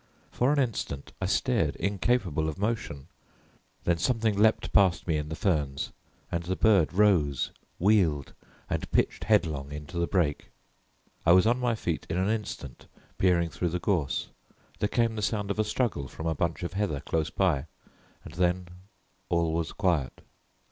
For 0.31 0.51
an 0.51 0.57
instant 0.57 1.13
I 1.21 1.27
stared, 1.27 1.75
incapable 1.75 2.49
of 2.49 2.57
motion; 2.57 3.07
then 3.83 3.99
something 3.99 4.35
leaped 4.35 4.73
past 4.73 5.05
me 5.07 5.17
in 5.17 5.29
the 5.29 5.35
ferns 5.35 5.91
and 6.31 6.41
the 6.41 6.55
bird 6.55 6.91
rose, 6.91 7.51
wheeled, 7.77 8.33
and 8.67 8.89
pitched 8.89 9.25
headlong 9.25 9.71
into 9.71 9.99
the 9.99 10.07
brake. 10.07 10.49
I 11.23 11.33
was 11.33 11.45
on 11.45 11.59
my 11.59 11.75
feet 11.75 12.07
in 12.09 12.17
an 12.17 12.29
instant 12.29 12.87
peering 13.19 13.51
through 13.51 13.69
the 13.69 13.77
gorse. 13.79 14.29
There 14.79 14.89
came 14.89 15.15
the 15.15 15.21
sound 15.21 15.51
of 15.51 15.59
a 15.59 15.63
struggle 15.63 16.07
from 16.07 16.25
a 16.25 16.33
bunch 16.33 16.63
of 16.63 16.73
heather 16.73 17.01
close 17.01 17.29
by, 17.29 17.67
and 18.23 18.33
then 18.33 18.69
all 19.29 19.53
was 19.53 19.71
quiet. 19.71 20.21